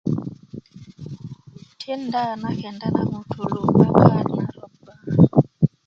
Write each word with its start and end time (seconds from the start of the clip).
tinda 1.79 2.21
na 2.41 2.49
kenda 2.59 2.87
na 2.95 3.01
ŋutulú 3.11 3.61
'bakan 3.75 4.27
na 4.35 4.45
ropa 4.55 4.83